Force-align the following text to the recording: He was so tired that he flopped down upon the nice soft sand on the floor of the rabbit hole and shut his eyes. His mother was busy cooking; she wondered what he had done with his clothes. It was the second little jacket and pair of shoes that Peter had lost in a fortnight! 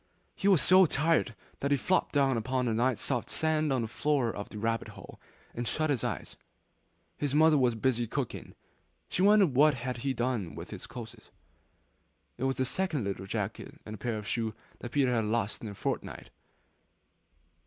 He 0.35 0.47
was 0.47 0.63
so 0.63 0.87
tired 0.87 1.35
that 1.59 1.69
he 1.69 1.77
flopped 1.77 2.11
down 2.13 2.35
upon 2.35 2.65
the 2.65 2.73
nice 2.73 2.99
soft 3.03 3.29
sand 3.29 3.71
on 3.71 3.83
the 3.83 3.87
floor 3.87 4.35
of 4.35 4.49
the 4.49 4.57
rabbit 4.57 4.87
hole 4.87 5.21
and 5.53 5.67
shut 5.67 5.91
his 5.91 6.03
eyes. 6.03 6.37
His 7.19 7.35
mother 7.35 7.55
was 7.55 7.75
busy 7.75 8.07
cooking; 8.07 8.55
she 9.09 9.21
wondered 9.21 9.53
what 9.53 9.75
he 9.75 10.07
had 10.09 10.17
done 10.17 10.55
with 10.55 10.71
his 10.71 10.87
clothes. 10.87 11.29
It 12.39 12.45
was 12.45 12.57
the 12.57 12.65
second 12.65 13.03
little 13.03 13.27
jacket 13.27 13.79
and 13.85 13.99
pair 13.99 14.17
of 14.17 14.27
shoes 14.27 14.55
that 14.79 14.91
Peter 14.91 15.13
had 15.13 15.25
lost 15.25 15.61
in 15.61 15.69
a 15.69 15.75
fortnight! 15.75 16.31